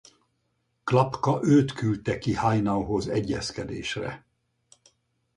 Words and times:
Klapka 0.83 1.39
őt 1.43 1.71
küldte 1.73 2.17
ki 2.17 2.33
Haynauhoz 2.33 3.07
egyezkedésre. 3.07 4.25